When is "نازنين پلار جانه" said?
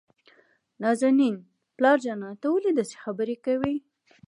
0.81-2.29